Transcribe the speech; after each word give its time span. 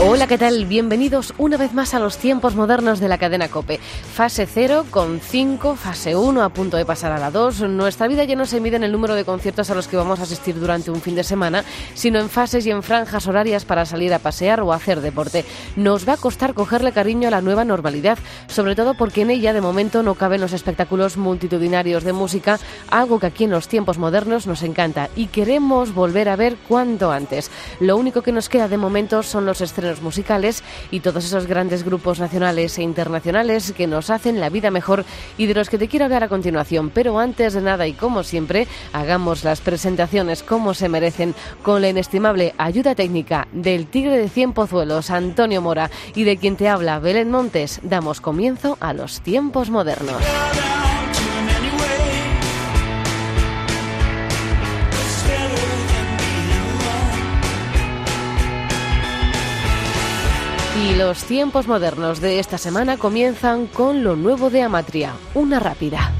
Hola, 0.00 0.28
¿qué 0.28 0.38
tal? 0.38 0.64
Bienvenidos 0.66 1.34
una 1.38 1.56
vez 1.56 1.74
más 1.74 1.92
a 1.92 1.98
los 1.98 2.18
tiempos 2.18 2.54
modernos 2.54 3.00
de 3.00 3.08
la 3.08 3.18
cadena 3.18 3.48
Cope. 3.48 3.80
Fase 4.14 4.46
0 4.46 4.86
con 4.92 5.18
5, 5.18 5.74
fase 5.74 6.14
1 6.14 6.40
a 6.40 6.50
punto 6.50 6.76
de 6.76 6.86
pasar 6.86 7.10
a 7.10 7.18
la 7.18 7.32
2. 7.32 7.62
Nuestra 7.62 8.06
vida 8.06 8.22
ya 8.22 8.36
no 8.36 8.46
se 8.46 8.60
mide 8.60 8.76
en 8.76 8.84
el 8.84 8.92
número 8.92 9.16
de 9.16 9.24
conciertos 9.24 9.70
a 9.70 9.74
los 9.74 9.88
que 9.88 9.96
vamos 9.96 10.20
a 10.20 10.22
asistir 10.22 10.54
durante 10.60 10.92
un 10.92 11.00
fin 11.00 11.16
de 11.16 11.24
semana, 11.24 11.64
sino 11.94 12.20
en 12.20 12.30
fases 12.30 12.64
y 12.64 12.70
en 12.70 12.84
franjas 12.84 13.26
horarias 13.26 13.64
para 13.64 13.84
salir 13.86 14.14
a 14.14 14.20
pasear 14.20 14.60
o 14.60 14.72
hacer 14.72 15.00
deporte. 15.00 15.44
Nos 15.74 16.08
va 16.08 16.12
a 16.12 16.16
costar 16.16 16.54
cogerle 16.54 16.92
cariño 16.92 17.26
a 17.26 17.32
la 17.32 17.40
nueva 17.40 17.64
normalidad, 17.64 18.18
sobre 18.46 18.76
todo 18.76 18.94
porque 18.94 19.22
en 19.22 19.30
ella 19.30 19.52
de 19.52 19.60
momento 19.60 20.04
no 20.04 20.14
caben 20.14 20.40
los 20.40 20.52
espectáculos 20.52 21.16
multitudinarios 21.16 22.04
de 22.04 22.12
música, 22.12 22.60
algo 22.88 23.18
que 23.18 23.26
aquí 23.26 23.44
en 23.44 23.50
los 23.50 23.66
tiempos 23.66 23.98
modernos 23.98 24.46
nos 24.46 24.62
encanta 24.62 25.10
y 25.16 25.26
queremos 25.26 25.92
volver 25.92 26.28
a 26.28 26.36
ver 26.36 26.56
cuanto 26.68 27.10
antes. 27.10 27.50
Lo 27.80 27.96
único 27.96 28.22
que 28.22 28.30
nos 28.30 28.48
queda 28.48 28.68
de 28.68 28.78
momento 28.78 29.24
son 29.24 29.44
los 29.44 29.60
estrenos 29.60 29.87
musicales 30.02 30.62
y 30.90 31.00
todos 31.00 31.24
esos 31.24 31.46
grandes 31.46 31.84
grupos 31.84 32.20
nacionales 32.20 32.78
e 32.78 32.82
internacionales 32.82 33.72
que 33.76 33.86
nos 33.86 34.10
hacen 34.10 34.40
la 34.40 34.50
vida 34.50 34.70
mejor 34.70 35.04
y 35.36 35.46
de 35.46 35.54
los 35.54 35.68
que 35.68 35.78
te 35.78 35.88
quiero 35.88 36.04
hablar 36.04 36.24
a 36.24 36.28
continuación. 36.28 36.90
Pero 36.90 37.18
antes 37.18 37.54
de 37.54 37.62
nada 37.62 37.86
y 37.86 37.92
como 37.92 38.22
siempre, 38.22 38.66
hagamos 38.92 39.44
las 39.44 39.60
presentaciones 39.60 40.42
como 40.42 40.74
se 40.74 40.88
merecen 40.88 41.34
con 41.62 41.82
la 41.82 41.88
inestimable 41.88 42.54
ayuda 42.58 42.94
técnica 42.94 43.48
del 43.52 43.86
Tigre 43.86 44.18
de 44.18 44.28
Cien 44.28 44.52
Pozuelos, 44.52 45.10
Antonio 45.10 45.62
Mora, 45.62 45.90
y 46.14 46.24
de 46.24 46.36
quien 46.36 46.56
te 46.56 46.68
habla, 46.68 46.98
Belén 46.98 47.30
Montes. 47.30 47.80
Damos 47.82 48.20
comienzo 48.20 48.76
a 48.80 48.92
los 48.92 49.20
tiempos 49.20 49.70
modernos. 49.70 50.22
Y 60.88 60.94
los 60.94 61.24
tiempos 61.24 61.68
modernos 61.68 62.20
de 62.20 62.38
esta 62.38 62.56
semana 62.56 62.96
comienzan 62.96 63.66
con 63.66 64.02
lo 64.02 64.16
nuevo 64.16 64.48
de 64.48 64.62
Amatria, 64.62 65.12
una 65.34 65.60
rápida. 65.60 66.12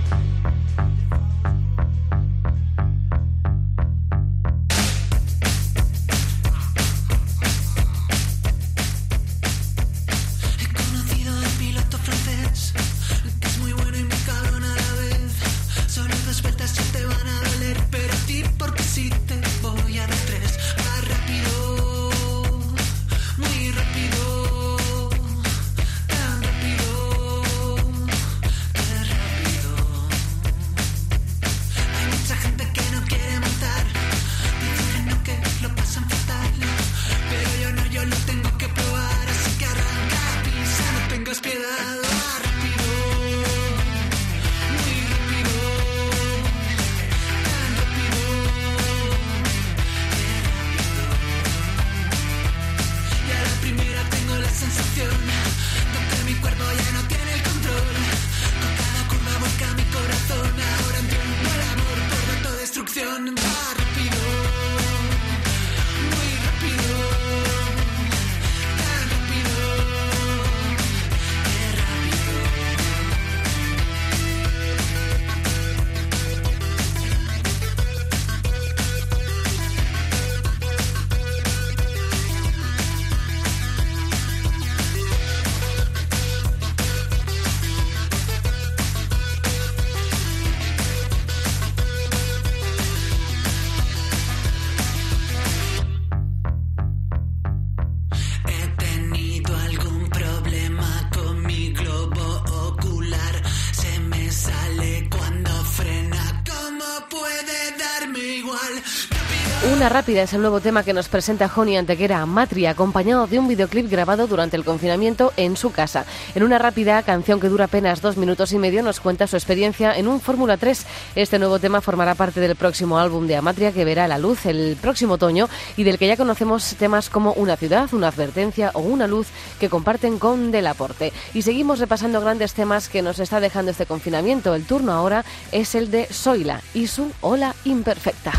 Una 109.79 109.89
rápida 109.89 110.23
es 110.23 110.33
el 110.33 110.41
nuevo 110.41 110.61
tema 110.61 110.83
que 110.83 110.93
nos 110.93 111.09
presenta 111.09 111.49
Joni 111.49 111.77
Antequera 111.77 112.27
Matria, 112.27 112.71
acompañado 112.71 113.29
de 113.29 113.39
un 113.39 113.47
videoclip 113.47 113.89
grabado 113.89 114.27
durante 114.27 114.57
el 114.57 114.65
confinamiento 114.65 115.33
en 115.37 115.57
su 115.57 115.71
casa. 115.71 116.05
En 116.35 116.43
una 116.43 116.59
rápida 116.59 117.01
canción 117.05 117.39
que 117.39 117.49
dura 117.49 117.67
apenas 117.67 118.03
dos 118.03 118.17
minutos 118.17 118.53
y 118.53 118.59
medio 118.59 118.83
nos 118.83 118.99
cuenta 118.99 119.29
su 119.29 119.37
experiencia 119.37 119.97
en 119.97 120.09
un 120.09 120.21
Fórmula 120.21 120.57
3. 120.57 120.85
Este 121.15 121.39
nuevo 121.39 121.61
tema 121.61 121.81
formará 121.81 122.17
parte 122.17 122.41
del 122.41 122.57
próximo 122.57 122.99
álbum 122.99 123.29
de 123.29 123.37
Amatria 123.37 123.71
que 123.71 123.85
verá 123.85 124.09
la 124.09 124.19
luz 124.19 124.47
el 124.47 124.77
próximo 124.81 125.15
otoño 125.15 125.49
y 125.77 125.85
del 125.85 125.97
que 125.97 126.09
ya 126.09 126.17
conocemos 126.17 126.75
temas 126.75 127.09
como 127.09 127.33
Una 127.35 127.57
ciudad, 127.57 127.89
Una 127.95 128.09
advertencia 128.09 128.73
o 128.75 128.81
Una 128.81 129.07
luz 129.07 129.29
que 129.61 129.69
comparten 129.69 130.19
con 130.19 130.51
Delaporte. 130.51 131.13
Y 131.35 131.43
seguimos 131.43 131.79
repasando 131.79 132.21
grandes 132.21 132.53
temas 132.53 132.89
que 132.89 133.01
nos 133.01 133.21
está 133.21 133.39
dejando 133.39 133.71
este 133.71 133.87
confinamiento. 133.87 134.57
El 134.57 134.65
turno 134.65 134.91
ahora 134.91 135.25
es 135.53 135.77
el 135.77 135.93
de 135.93 136.13
Soila 136.13 136.63
y 136.75 136.89
su 136.89 137.13
Ola 137.21 137.55
Imperfecta. 137.65 138.33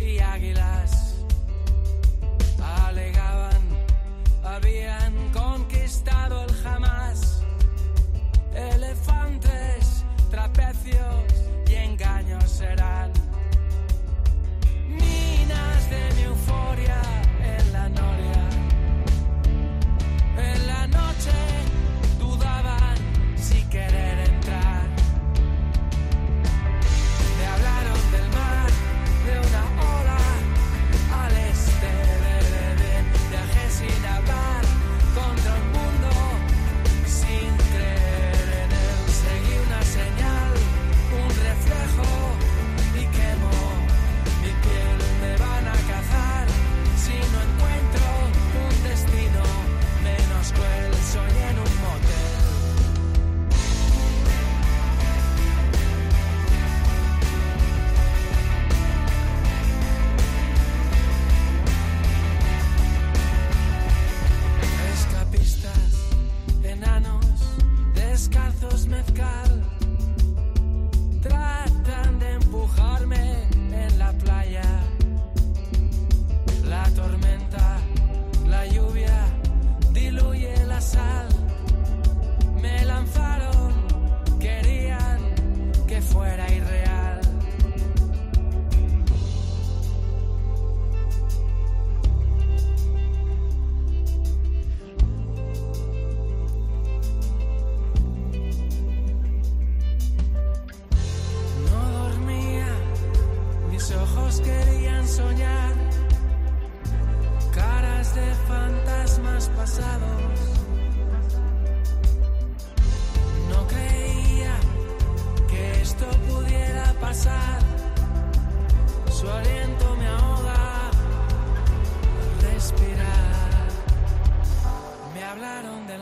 y 0.00 0.18
águilas 0.18 1.16
alegaban 2.86 3.62
habían 4.44 5.30
conquistado 5.32 6.44
el 6.44 6.52
jamás. 6.56 7.42
Elefantes, 8.54 10.04
trapecios 10.30 11.24
y 11.68 11.74
engaños 11.74 12.44
serán. 12.50 13.07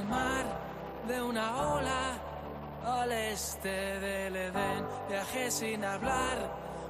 Mar, 0.07 0.45
de 1.09 1.23
una 1.23 1.57
ola 1.75 2.19
al 2.85 3.13
este 3.13 4.01
del 4.01 4.37
Edén. 4.37 4.87
Viajé 5.09 5.51
sin 5.51 5.85
hablar 5.85 6.37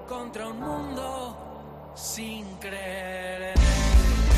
contra 0.08 0.48
un 0.48 0.60
mundo 0.60 1.92
sin 1.94 2.44
creer. 2.56 3.75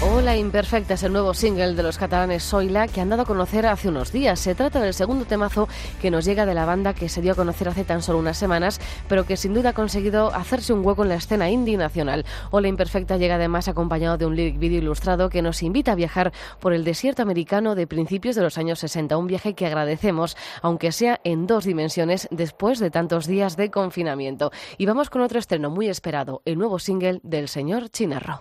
Hola 0.00 0.36
Imperfecta 0.36 0.94
es 0.94 1.02
el 1.02 1.12
nuevo 1.12 1.34
single 1.34 1.74
de 1.74 1.82
los 1.82 1.98
catalanes 1.98 2.44
Soila 2.44 2.86
que 2.86 3.00
han 3.00 3.08
dado 3.08 3.22
a 3.22 3.26
conocer 3.26 3.66
hace 3.66 3.88
unos 3.88 4.12
días. 4.12 4.38
Se 4.38 4.54
trata 4.54 4.80
del 4.80 4.94
segundo 4.94 5.24
temazo 5.24 5.66
que 6.00 6.12
nos 6.12 6.24
llega 6.24 6.46
de 6.46 6.54
la 6.54 6.64
banda 6.64 6.94
que 6.94 7.08
se 7.08 7.20
dio 7.20 7.32
a 7.32 7.34
conocer 7.34 7.68
hace 7.68 7.82
tan 7.82 8.00
solo 8.00 8.20
unas 8.20 8.38
semanas, 8.38 8.80
pero 9.08 9.26
que 9.26 9.36
sin 9.36 9.54
duda 9.54 9.70
ha 9.70 9.72
conseguido 9.72 10.32
hacerse 10.32 10.72
un 10.72 10.86
hueco 10.86 11.02
en 11.02 11.08
la 11.08 11.16
escena 11.16 11.50
indie 11.50 11.76
nacional. 11.76 12.24
Hola 12.52 12.68
Imperfecta 12.68 13.16
llega 13.16 13.34
además 13.34 13.66
acompañado 13.66 14.16
de 14.18 14.26
un 14.26 14.36
lyric 14.36 14.60
video 14.60 14.78
ilustrado 14.78 15.30
que 15.30 15.42
nos 15.42 15.64
invita 15.64 15.92
a 15.92 15.96
viajar 15.96 16.32
por 16.60 16.72
el 16.72 16.84
desierto 16.84 17.22
americano 17.22 17.74
de 17.74 17.88
principios 17.88 18.36
de 18.36 18.42
los 18.42 18.56
años 18.56 18.78
60, 18.78 19.16
un 19.16 19.26
viaje 19.26 19.54
que 19.54 19.66
agradecemos, 19.66 20.36
aunque 20.62 20.92
sea 20.92 21.20
en 21.24 21.48
dos 21.48 21.64
dimensiones 21.64 22.28
después 22.30 22.78
de 22.78 22.92
tantos 22.92 23.26
días 23.26 23.56
de 23.56 23.72
confinamiento. 23.72 24.52
Y 24.76 24.86
vamos 24.86 25.10
con 25.10 25.22
otro 25.22 25.40
estreno 25.40 25.70
muy 25.70 25.88
esperado, 25.88 26.40
el 26.44 26.56
nuevo 26.56 26.78
single 26.78 27.18
del 27.24 27.48
señor 27.48 27.90
Chinarro. 27.90 28.38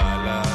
Señor 0.00 0.53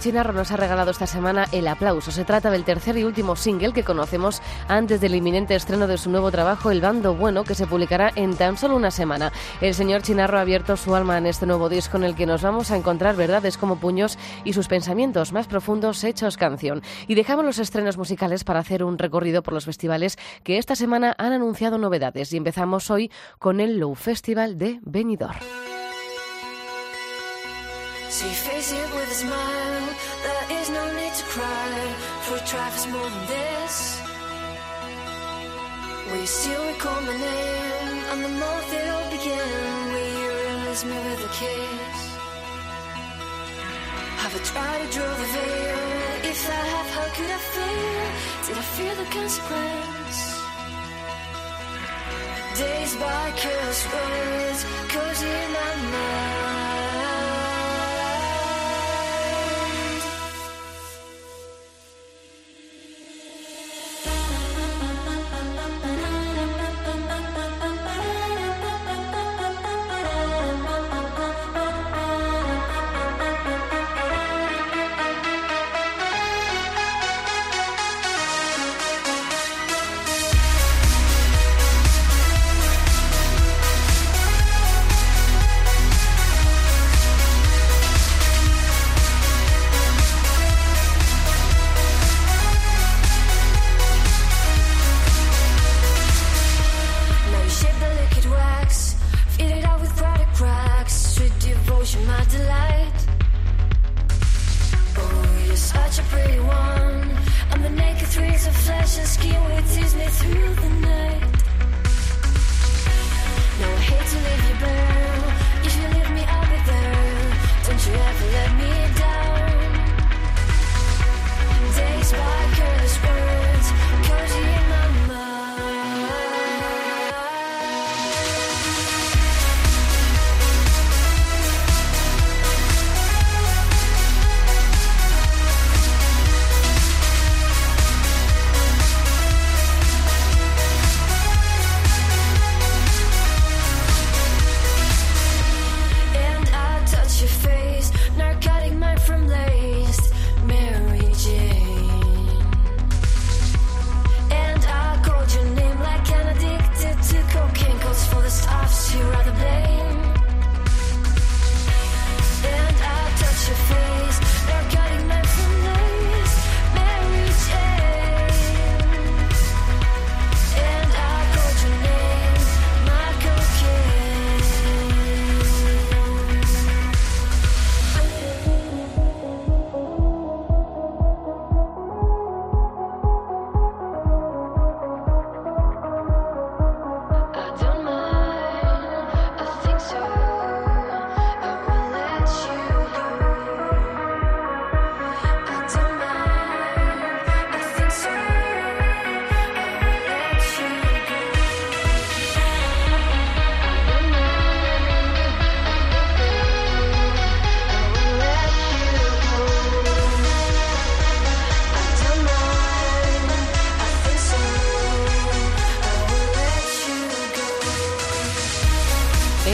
Chinarro 0.00 0.32
nos 0.32 0.50
ha 0.50 0.56
regalado 0.56 0.90
esta 0.90 1.06
semana 1.06 1.46
el 1.52 1.68
aplauso. 1.68 2.10
Se 2.10 2.24
trata 2.24 2.50
del 2.50 2.64
tercer 2.64 2.96
y 2.96 3.04
último 3.04 3.36
single 3.36 3.74
que 3.74 3.84
conocemos 3.84 4.40
antes 4.66 5.00
del 5.00 5.14
inminente 5.14 5.54
estreno 5.54 5.86
de 5.86 5.98
su 5.98 6.10
nuevo 6.10 6.30
trabajo, 6.30 6.70
El 6.70 6.80
Bando 6.80 7.14
Bueno, 7.14 7.44
que 7.44 7.54
se 7.54 7.66
publicará 7.66 8.10
en 8.14 8.34
tan 8.34 8.56
solo 8.56 8.76
una 8.76 8.90
semana. 8.90 9.30
El 9.60 9.74
señor 9.74 10.00
Chinarro 10.00 10.38
ha 10.38 10.40
abierto 10.40 10.78
su 10.78 10.94
alma 10.94 11.18
en 11.18 11.26
este 11.26 11.44
nuevo 11.44 11.68
disco 11.68 11.98
en 11.98 12.04
el 12.04 12.14
que 12.14 12.24
nos 12.24 12.40
vamos 12.40 12.70
a 12.70 12.76
encontrar 12.78 13.14
verdades 13.14 13.58
como 13.58 13.76
puños 13.76 14.18
y 14.42 14.54
sus 14.54 14.68
pensamientos 14.68 15.32
más 15.32 15.46
profundos 15.46 16.02
hechos 16.02 16.38
canción. 16.38 16.82
Y 17.06 17.14
dejamos 17.14 17.44
los 17.44 17.58
estrenos 17.58 17.98
musicales 17.98 18.42
para 18.42 18.60
hacer 18.60 18.82
un 18.82 18.96
recorrido 18.96 19.42
por 19.42 19.52
los 19.52 19.66
festivales 19.66 20.16
que 20.42 20.56
esta 20.56 20.76
semana 20.76 21.14
han 21.18 21.34
anunciado 21.34 21.76
novedades. 21.76 22.32
Y 22.32 22.38
empezamos 22.38 22.90
hoy 22.90 23.10
con 23.38 23.60
el 23.60 23.78
Low 23.78 23.94
Festival 23.94 24.56
de 24.56 24.80
Benidorm. 24.82 25.69
So 28.10 28.26
you 28.26 28.34
face 28.34 28.72
it 28.72 28.88
with 28.94 29.08
a 29.08 29.14
smile. 29.14 29.88
There 30.24 30.60
is 30.60 30.68
no 30.68 30.84
need 30.98 31.14
to 31.14 31.24
cry, 31.34 31.72
for 32.24 32.36
a 32.36 32.44
try 32.44 32.68
for 32.70 32.88
more 32.90 33.08
than 33.08 33.26
this. 33.26 34.00
You 36.20 36.26
still 36.26 36.66
recall 36.66 37.00
my 37.00 37.16
name? 37.16 37.98
And 38.10 38.24
the 38.24 38.28
month 38.28 38.74
it 38.74 38.88
all 38.94 39.10
began. 39.10 39.92
Will 39.92 40.10
you 40.20 40.30
release 40.48 40.84
me 40.84 40.98
with 41.06 41.28
a 41.28 41.32
kiss? 41.40 41.98
Have 44.22 44.34
I 44.34 44.40
tried 44.50 44.80
to 44.82 44.88
draw 44.92 45.12
the 45.22 45.28
veil? 45.34 46.30
If 46.30 46.40
I 46.50 46.62
have, 46.74 46.90
how 46.96 47.08
could 47.16 47.30
I 47.30 47.40
feel? 47.54 48.06
Did 48.44 48.56
I 48.58 48.64
fear 48.76 48.94
the 49.00 49.08
consequence? 49.16 50.18
Days 52.58 52.92
by 52.96 53.30
careless 53.42 53.82
words, 53.92 54.60
cozy 54.92 55.26
in 55.26 55.52
my 55.52 55.72
mind. 55.92 56.69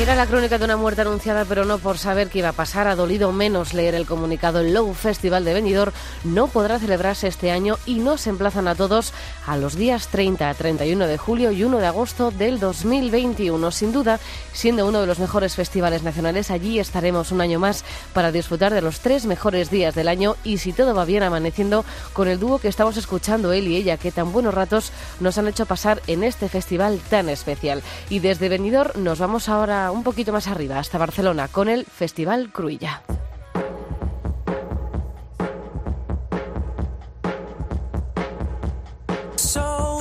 Era 0.07 0.15
la 0.15 0.29
crónica 0.29 0.57
de 0.57 0.65
una 0.65 0.77
muerte 0.77 1.01
anunciada, 1.01 1.45
pero 1.45 1.65
no 1.65 1.79
por 1.79 1.99
saber 1.99 2.29
qué 2.29 2.39
iba 2.39 2.51
a 2.51 2.53
pasar. 2.53 2.87
Ha 2.87 2.95
dolido 2.95 3.33
menos 3.33 3.75
leer 3.75 3.97
el 3.97 4.07
comunicado. 4.07 4.61
El 4.61 4.73
Low 4.73 4.95
Festival 4.95 5.45
de 5.45 5.53
Benidorm 5.53 5.91
no 6.23 6.47
podrá 6.47 6.79
celebrarse 6.79 7.27
este 7.27 7.51
año 7.51 7.77
y 7.87 7.97
nos 7.97 8.29
emplazan 8.29 8.69
a 8.69 8.77
todos 8.77 9.13
a 9.49 9.57
los 9.57 9.75
días 9.75 10.07
30, 10.07 10.55
31 10.55 11.09
de 11.09 11.19
julio 11.19 11.51
y 11.51 11.65
1 11.65 11.79
de 11.79 11.87
agosto 11.87 12.31
del 12.31 12.61
2021. 12.61 13.69
Sin 13.73 13.91
duda, 13.91 14.21
siendo 14.53 14.87
uno 14.87 15.01
de 15.01 15.09
los 15.09 15.19
mejores 15.19 15.57
festivales 15.57 16.05
nacionales, 16.05 16.53
allí 16.53 16.79
estaremos 16.79 17.33
un 17.33 17.41
año 17.41 17.59
más 17.59 17.85
para 18.13 18.31
disfrutar 18.31 18.73
de 18.73 18.83
los 18.83 19.01
tres 19.01 19.27
mejores 19.27 19.71
días 19.71 19.97
del 19.97 20.07
año 20.07 20.37
y 20.45 20.59
si 20.59 20.73
todo 20.73 20.95
va 20.95 21.05
bien 21.05 21.25
amaneciendo 21.25 21.85
con 22.13 22.29
el 22.29 22.39
dúo 22.39 22.61
que 22.61 22.69
estamos 22.69 22.97
escuchando 22.97 23.53
él 23.53 23.67
y 23.67 23.75
ella 23.75 23.97
que 23.97 24.13
tan 24.13 24.31
buenos 24.31 24.55
ratos 24.55 24.93
nos 25.19 25.37
han 25.37 25.49
hecho 25.49 25.67
pasar 25.67 26.01
en 26.07 26.23
este 26.23 26.49
festival 26.49 27.01
tan 27.11 27.29
especial. 27.29 27.83
Y 28.09 28.21
desde 28.21 28.49
Benidorm 28.49 29.03
nos 29.03 29.19
vamos 29.19 29.49
ahora 29.49 29.91
un 29.97 30.05
poquito 30.05 30.33
más 30.33 30.47
arriba 30.47 30.79
hasta 30.79 30.99
Barcelona 30.99 31.49
con 31.49 31.69
el 31.69 31.85
Festival 31.87 32.53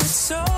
it's 0.05 0.54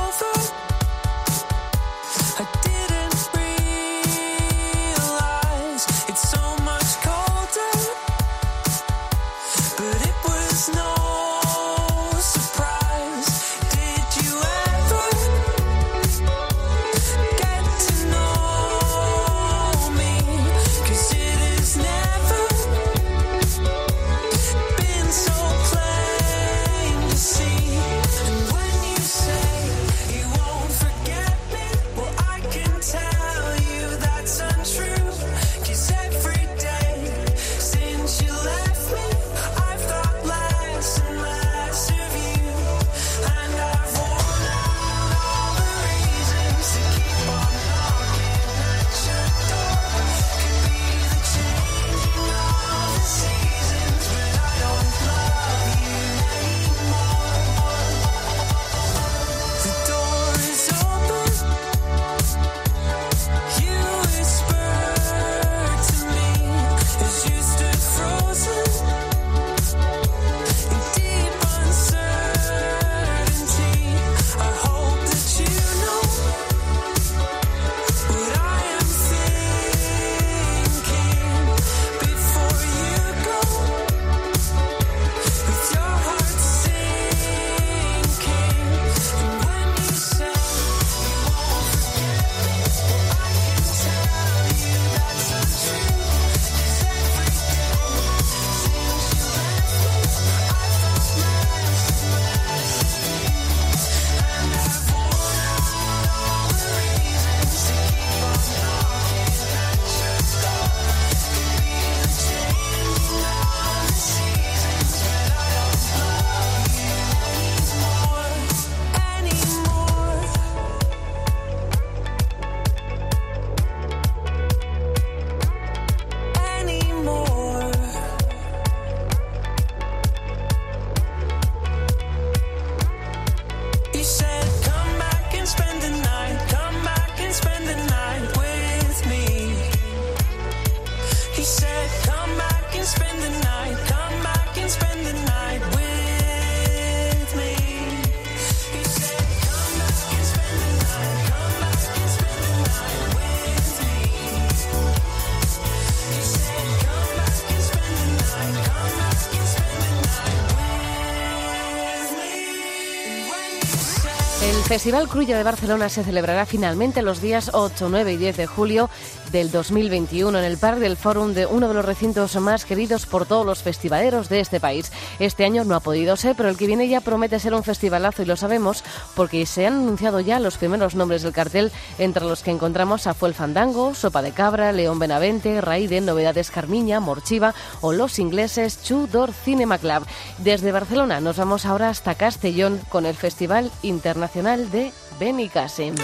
Festival 164.67 165.07
Cruya 165.07 165.37
de 165.37 165.43
Barcelona 165.43 165.87
se 165.87 166.03
celebrará 166.03 166.45
finalmente 166.45 167.01
los 167.01 167.21
días 167.21 167.51
8, 167.53 167.87
9 167.89 168.11
y 168.11 168.17
10 168.17 168.35
de 168.35 168.47
julio 168.47 168.89
del 169.31 169.51
2021 169.51 170.37
en 170.37 170.43
el 170.43 170.57
Parque 170.57 170.81
del 170.81 170.97
Fórum 170.97 171.33
de 171.33 171.45
uno 171.45 171.67
de 171.67 171.73
los 171.73 171.85
recintos 171.85 172.35
más 172.37 172.65
queridos 172.65 173.05
por 173.05 173.25
todos 173.25 173.45
los 173.45 173.63
festivaleros 173.63 174.29
de 174.29 174.39
este 174.39 174.59
país. 174.59 174.91
Este 175.19 175.45
año 175.45 175.63
no 175.63 175.75
ha 175.75 175.79
podido 175.79 176.15
ser, 176.15 176.35
pero 176.35 176.49
el 176.49 176.57
que 176.57 176.67
viene 176.67 176.87
ya 176.87 177.01
promete 177.01 177.39
ser 177.39 177.53
un 177.53 177.63
festivalazo 177.63 178.21
y 178.21 178.25
lo 178.25 178.35
sabemos 178.35 178.83
porque 179.15 179.45
se 179.45 179.65
han 179.65 179.73
anunciado 179.73 180.19
ya 180.19 180.39
los 180.39 180.57
primeros 180.57 180.95
nombres 180.95 181.23
del 181.23 181.33
cartel, 181.33 181.71
entre 181.97 182.25
los 182.25 182.43
que 182.43 182.51
encontramos 182.51 183.07
a 183.07 183.13
Fuel 183.13 183.33
Fandango, 183.33 183.93
Sopa 183.93 184.21
de 184.21 184.31
Cabra, 184.31 184.71
León 184.71 184.99
Benavente, 184.99 185.61
Raiden, 185.61 186.05
Novedades 186.05 186.51
Carmiña, 186.51 186.99
Morchiva 186.99 187.53
o 187.81 187.93
Los 187.93 188.19
Ingleses 188.19 188.83
Chudor 188.83 189.31
Cinema 189.33 189.77
Club. 189.77 190.05
Desde 190.39 190.71
Barcelona 190.71 191.19
nos 191.19 191.37
vamos 191.37 191.65
ahora 191.65 191.89
hasta 191.89 192.15
Castellón 192.15 192.79
con 192.89 193.05
el 193.05 193.15
Festival 193.15 193.71
Internacional 193.81 194.69
de 194.71 194.91
Benicassim. 195.19 195.95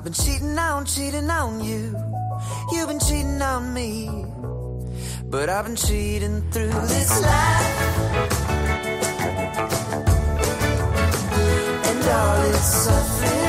I've 0.00 0.04
been 0.04 0.14
cheating 0.14 0.58
on, 0.58 0.86
cheating 0.86 1.28
on 1.28 1.62
you. 1.62 1.94
You've 2.72 2.88
been 2.88 3.00
cheating 3.00 3.42
on 3.42 3.74
me. 3.74 4.24
But 5.26 5.50
I've 5.50 5.66
been 5.66 5.76
cheating 5.76 6.40
through 6.50 6.70
this 6.88 7.20
life. 7.20 8.00
And 11.84 12.08
all 12.08 12.42
its 12.48 12.64
suffering. 12.64 13.39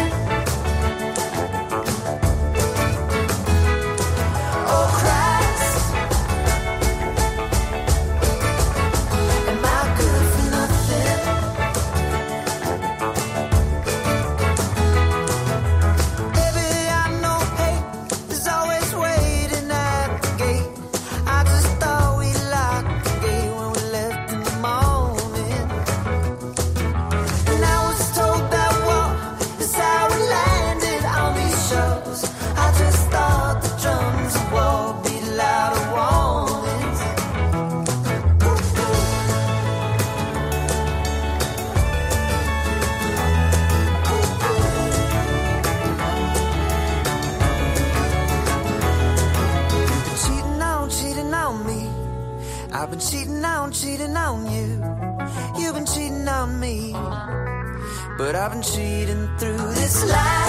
I've 58.41 58.53
been 58.53 58.63
cheating 58.63 59.29
through 59.37 59.55
this 59.75 60.03
life. 60.03 60.40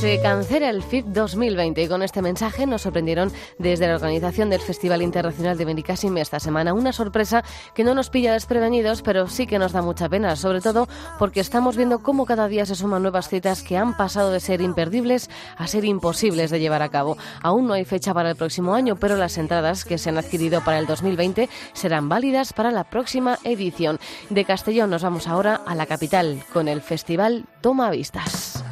Se 0.00 0.18
cancela 0.18 0.70
el 0.70 0.82
FIP 0.82 1.08
2020 1.08 1.82
y 1.82 1.86
con 1.86 2.02
este 2.02 2.22
mensaje 2.22 2.66
nos 2.66 2.80
sorprendieron 2.80 3.30
desde 3.58 3.86
la 3.86 3.96
organización 3.96 4.48
del 4.48 4.62
Festival 4.62 5.02
Internacional 5.02 5.58
de 5.58 5.66
Benicassim 5.66 6.16
esta 6.16 6.40
semana. 6.40 6.72
Una 6.72 6.94
sorpresa 6.94 7.44
que 7.74 7.84
no 7.84 7.94
nos 7.94 8.08
pilla 8.08 8.32
desprevenidos, 8.32 9.02
pero 9.02 9.28
sí 9.28 9.46
que 9.46 9.58
nos 9.58 9.72
da 9.72 9.82
mucha 9.82 10.08
pena, 10.08 10.36
sobre 10.36 10.62
todo 10.62 10.88
porque 11.18 11.40
estamos 11.40 11.76
viendo 11.76 11.98
cómo 11.98 12.24
cada 12.24 12.48
día 12.48 12.64
se 12.64 12.76
suman 12.76 13.02
nuevas 13.02 13.28
citas 13.28 13.62
que 13.62 13.76
han 13.76 13.94
pasado 13.94 14.32
de 14.32 14.40
ser 14.40 14.62
imperdibles 14.62 15.28
a 15.58 15.66
ser 15.66 15.84
imposibles 15.84 16.50
de 16.50 16.60
llevar 16.60 16.80
a 16.80 16.88
cabo. 16.88 17.18
Aún 17.42 17.66
no 17.66 17.74
hay 17.74 17.84
fecha 17.84 18.14
para 18.14 18.30
el 18.30 18.36
próximo 18.36 18.72
año, 18.72 18.96
pero 18.96 19.18
las 19.18 19.36
entradas 19.36 19.84
que 19.84 19.98
se 19.98 20.08
han 20.08 20.16
adquirido 20.16 20.64
para 20.64 20.78
el 20.78 20.86
2020 20.86 21.50
serán 21.74 22.08
válidas 22.08 22.54
para 22.54 22.70
la 22.70 22.84
próxima 22.84 23.38
edición. 23.44 23.98
De 24.30 24.46
Castellón 24.46 24.88
nos 24.88 25.02
vamos 25.02 25.28
ahora 25.28 25.60
a 25.66 25.74
la 25.74 25.84
capital 25.84 26.42
con 26.54 26.68
el 26.68 26.80
Festival 26.80 27.44
Toma 27.60 27.90
Vistas. 27.90 28.64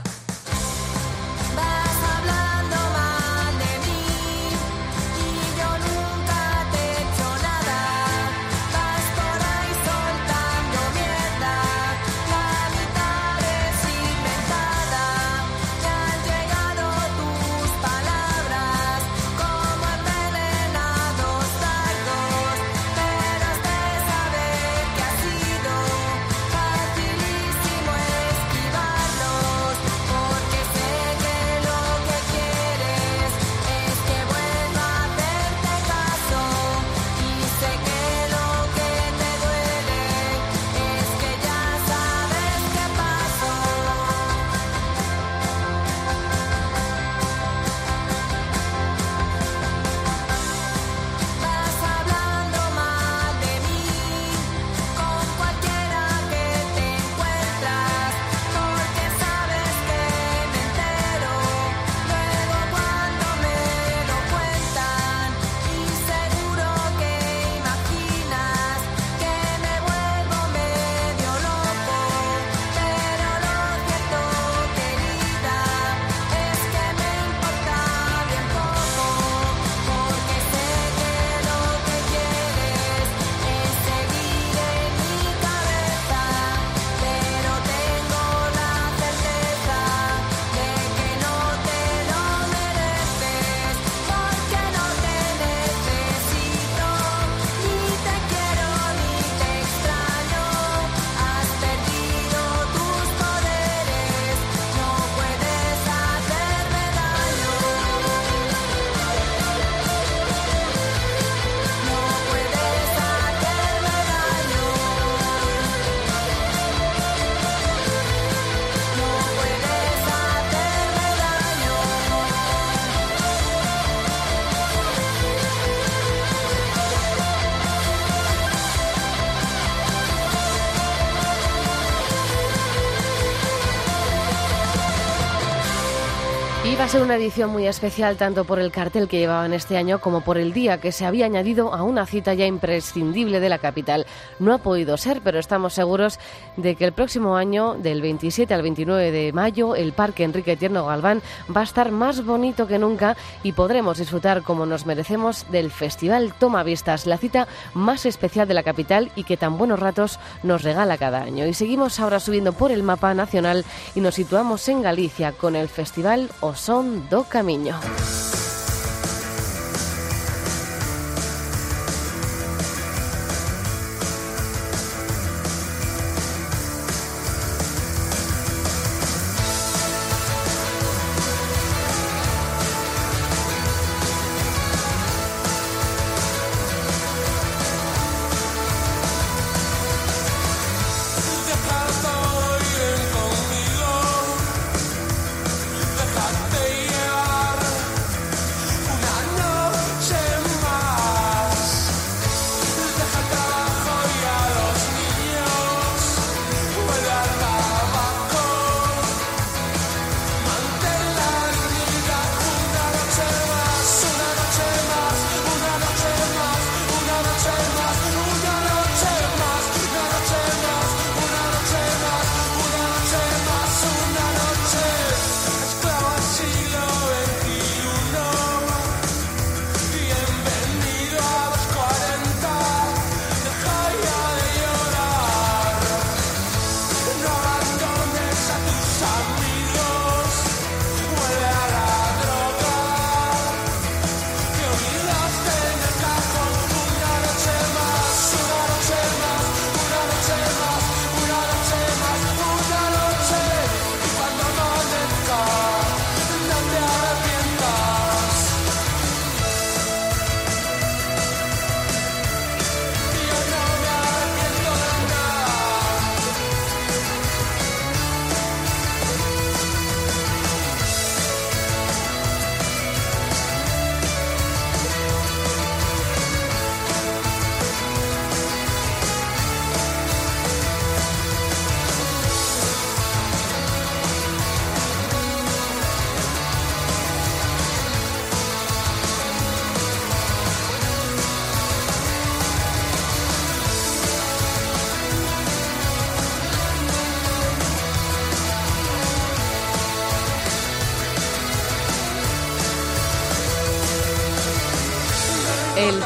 A 136.88 136.90
ser 136.90 137.03
una 137.03 137.16
edición 137.16 137.51
muy 137.51 137.66
especial 137.66 138.16
tanto 138.16 138.44
por 138.44 138.59
el 138.59 138.72
cartel 138.72 139.09
que 139.09 139.18
llevaban 139.18 139.53
este 139.53 139.77
año 139.77 140.01
como 140.01 140.22
por 140.22 140.38
el 140.38 140.55
día 140.55 140.81
que 140.81 140.90
se 140.90 141.05
había 141.05 141.27
añadido 141.27 141.74
a 141.74 141.83
una 141.83 142.07
cita 142.07 142.33
ya 142.33 142.46
imprescindible 142.46 143.40
de 143.40 143.51
la 143.51 143.59
capital. 143.59 144.07
No 144.38 144.55
ha 144.55 144.59
podido 144.59 144.96
ser, 144.96 145.20
pero 145.22 145.38
estamos 145.38 145.74
seguros 145.74 146.18
de 146.57 146.77
que 146.77 146.87
el 146.87 146.92
próximo 146.92 147.37
año, 147.37 147.74
del 147.74 148.01
27 148.01 148.55
al 148.55 148.62
29 148.62 149.11
de 149.11 149.33
mayo, 149.35 149.77
el 149.77 149.92
Parque 149.92 150.24
Enrique 150.24 150.57
Tierno 150.57 150.87
Galván 150.87 151.20
va 151.55 151.61
a 151.61 151.64
estar 151.64 151.92
más 151.92 152.24
bonito 152.24 152.66
que 152.66 152.79
nunca 152.79 153.18
y 153.42 153.53
podremos 153.53 153.98
disfrutar 153.98 154.42
como 154.42 154.64
nos 154.64 154.87
merecemos 154.87 155.44
del 155.51 155.70
Festival 155.70 156.33
Toma 156.38 156.62
Vistas, 156.62 157.05
la 157.05 157.18
cita 157.18 157.48
más 157.74 158.07
especial 158.07 158.48
de 158.48 158.55
la 158.55 158.62
capital 158.62 159.12
y 159.14 159.24
que 159.24 159.37
tan 159.37 159.59
buenos 159.59 159.79
ratos 159.79 160.18
nos 160.42 160.62
regala 160.62 160.96
cada 160.96 161.20
año. 161.20 161.46
Y 161.46 161.53
seguimos 161.53 162.01
ahora 162.01 162.18
subiendo 162.18 162.55
por 162.55 162.72
el 162.72 162.83
mapa 162.83 163.12
nacional 163.12 163.66
y 163.94 164.01
nos 164.01 164.14
situamos 164.14 164.66
en 164.70 164.81
Galicia 164.81 165.33
con 165.33 165.55
el 165.55 165.68
Festival 165.68 166.31
O 166.40 166.55
Son 166.79 167.09
do 167.11 167.25
Camiño. 167.25 167.75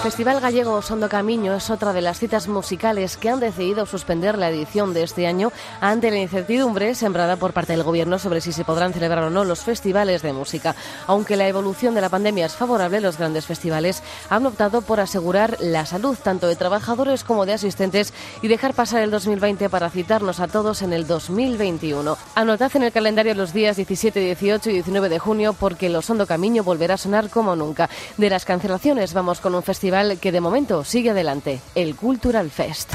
Festival 0.03 0.41
Gallego 0.41 0.83
Sondo 0.83 1.09
Camiño 1.09 1.55
es 1.55 1.71
otra 1.71 1.93
de 1.93 2.01
las 2.03 2.19
citas 2.19 2.49
musicales 2.49 3.17
que 3.17 3.31
han 3.31 3.39
decidido 3.39 3.87
suspender 3.87 4.37
la 4.37 4.51
edición 4.51 4.93
de 4.95 5.05
este 5.05 5.29
año 5.29 5.53
ante 5.81 6.11
la 6.11 6.19
incertidumbre 6.19 6.97
sembrada 6.97 7.37
por 7.37 7.53
parte 7.53 7.75
del 7.75 7.85
Gobierno 7.85 8.19
sobre 8.19 8.41
si 8.41 8.53
se 8.53 8.65
podrán 8.65 8.93
celebrar 8.93 9.23
o 9.23 9.31
no 9.31 9.45
los 9.45 9.61
festivales 9.61 10.23
de 10.23 10.33
música. 10.33 10.75
Aunque 11.07 11.37
la 11.37 11.47
evolución 11.47 11.95
de 11.95 12.01
la 12.01 12.09
pandemia 12.09 12.47
es 12.47 12.57
favorable, 12.57 13.01
los 13.01 13.17
grandes 13.17 13.47
festivales 13.47 14.03
han 14.29 14.45
optado 14.45 14.83
por 14.83 14.99
asegurar 14.99 15.57
la 15.61 15.87
salud 15.87 16.19
tanto 16.21 16.49
de 16.49 16.57
trabajadores 16.57 17.23
como 17.23 17.47
de 17.47 17.53
asistentes 17.53 18.13
y 18.43 18.49
dejar 18.49 18.75
pasar 18.75 19.03
el 19.03 19.13
2020 19.13 19.71
para 19.71 19.89
citarnos 19.89 20.41
a 20.41 20.49
todos 20.49 20.83
en 20.83 20.93
el 20.93 21.07
2021. 21.07 22.19
Anotad 22.35 22.73
en 22.75 22.83
el 22.83 22.93
calendario 22.93 23.37
los 23.37 23.53
días 23.53 23.77
17, 23.77 24.19
18 24.19 24.69
y 24.69 24.73
19 24.73 25.09
de 25.09 25.21
junio 25.21 25.53
porque 25.53 25.87
el 25.87 25.95
Osondo 25.95 26.27
Camiño 26.27 26.65
volverá 26.65 26.95
a 26.95 26.99
sonar 26.99 27.31
como 27.31 27.55
nunca. 27.55 27.89
De 28.17 28.31
las 28.31 28.45
cancelaciones 28.45 29.15
vamos 29.15 29.41
con 29.41 29.55
un 29.55 29.63
festival 29.63 29.92
que 30.21 30.33
de 30.33 30.41
momento 30.41 30.85
sigue 30.85 31.11
adelante, 31.11 31.61
el 31.75 31.95
Cultural 31.97 32.51
Fest. 32.51 32.91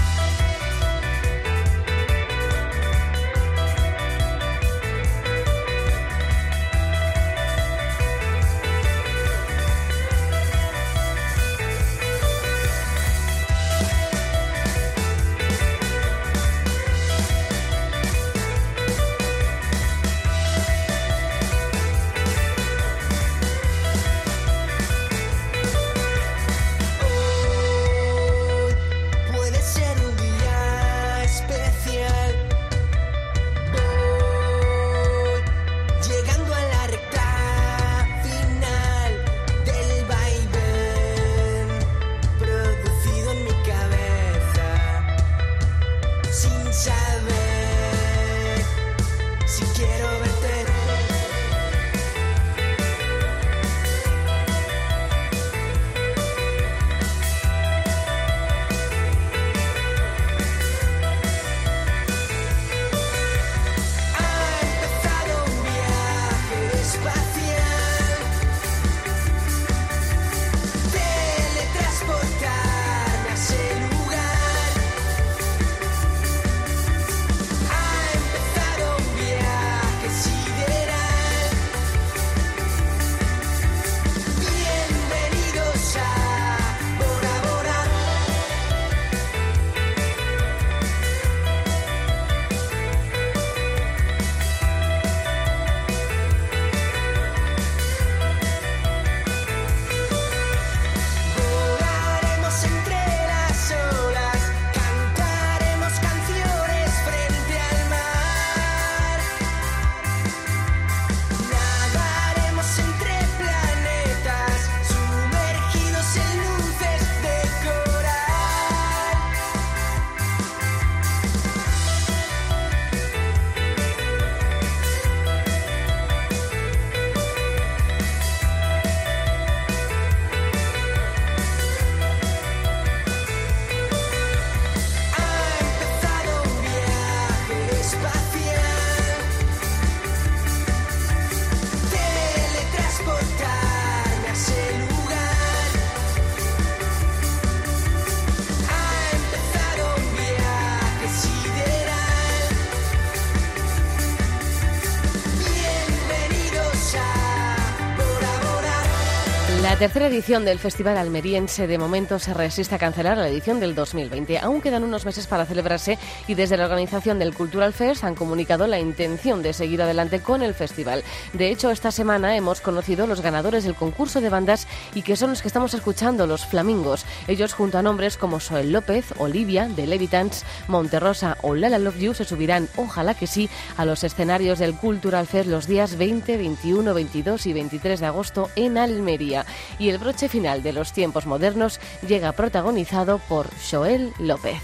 Tercera 159.87 160.07
edición 160.07 160.43
del 160.43 160.59
Festival 160.59 160.97
Almeriense 160.97 161.65
de 161.65 161.77
momento 161.77 162.19
se 162.19 162.33
resiste 162.33 162.75
a 162.75 162.77
cancelar 162.77 163.17
la 163.17 163.29
edición 163.29 163.61
del 163.61 163.73
2020. 163.73 164.37
Aún 164.39 164.59
quedan 164.59 164.83
unos 164.83 165.05
meses 165.05 165.27
para 165.27 165.45
celebrarse 165.45 165.97
y 166.27 166.33
desde 166.33 166.57
la 166.57 166.65
organización 166.65 167.19
del 167.19 167.33
Cultural 167.33 167.71
Fest 167.71 168.03
han 168.03 168.13
comunicado 168.13 168.67
la 168.67 168.79
intención 168.79 169.41
de 169.41 169.53
seguir 169.53 169.81
adelante 169.81 170.19
con 170.19 170.41
el 170.41 170.53
festival. 170.53 171.05
De 171.31 171.51
hecho, 171.51 171.71
esta 171.71 171.91
semana 171.91 172.35
hemos 172.35 172.59
conocido 172.59 173.07
los 173.07 173.21
ganadores 173.21 173.63
del 173.63 173.75
concurso 173.75 174.19
de 174.19 174.27
bandas 174.27 174.67
y 174.93 175.03
que 175.03 175.15
son 175.15 175.29
los 175.29 175.41
que 175.41 175.47
estamos 175.47 175.73
escuchando, 175.73 176.27
los 176.27 176.45
Flamingos. 176.45 177.05
Ellos 177.29 177.53
junto 177.53 177.77
a 177.77 177.81
nombres 177.81 178.17
como 178.17 178.41
Soel 178.41 178.73
López, 178.73 179.13
Olivia, 179.19 179.69
de 179.69 179.87
Levitans, 179.87 180.43
Monterrosa 180.67 181.37
o 181.43 181.55
Lala 181.55 181.79
Love 181.79 181.99
You 181.99 182.13
se 182.13 182.25
subirán, 182.25 182.67
ojalá 182.75 183.13
que 183.13 183.25
sí, 183.25 183.49
a 183.77 183.85
los 183.85 184.03
escenarios 184.03 184.59
del 184.59 184.75
Cultural 184.75 185.27
Fest 185.27 185.47
los 185.47 185.65
días 185.65 185.97
20, 185.97 186.35
21, 186.35 186.93
22 186.93 187.45
y 187.45 187.53
23 187.53 188.01
de 188.01 188.05
agosto 188.05 188.49
en 188.57 188.77
Almería. 188.77 189.45
Y 189.79 189.89
el 189.89 189.97
broche 189.97 190.29
final 190.29 190.63
de 190.63 190.73
los 190.73 190.91
tiempos 190.91 191.25
modernos 191.25 191.79
llega 192.07 192.31
protagonizado 192.31 193.19
por 193.27 193.47
Joel 193.69 194.11
López. 194.19 194.61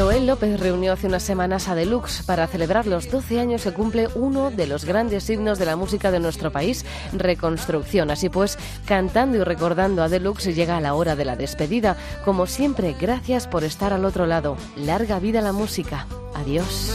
Joel 0.00 0.26
López 0.26 0.58
reunió 0.58 0.94
hace 0.94 1.08
unas 1.08 1.22
semanas 1.22 1.68
a 1.68 1.74
Deluxe 1.74 2.22
para 2.22 2.46
celebrar 2.46 2.86
los 2.86 3.10
12 3.10 3.38
años 3.38 3.64
que 3.64 3.72
cumple 3.74 4.08
uno 4.14 4.50
de 4.50 4.66
los 4.66 4.86
grandes 4.86 5.28
himnos 5.28 5.58
de 5.58 5.66
la 5.66 5.76
música 5.76 6.10
de 6.10 6.20
nuestro 6.20 6.50
país, 6.50 6.86
Reconstrucción. 7.12 8.10
Así 8.10 8.30
pues, 8.30 8.56
cantando 8.86 9.36
y 9.36 9.44
recordando 9.44 10.02
a 10.02 10.08
Deluxe 10.08 10.54
llega 10.54 10.80
la 10.80 10.94
hora 10.94 11.16
de 11.16 11.26
la 11.26 11.36
despedida. 11.36 11.98
Como 12.24 12.46
siempre, 12.46 12.96
gracias 12.98 13.46
por 13.46 13.62
estar 13.62 13.92
al 13.92 14.06
otro 14.06 14.24
lado. 14.24 14.56
Larga 14.74 15.18
vida 15.18 15.42
la 15.42 15.52
música. 15.52 16.06
Adiós. 16.34 16.94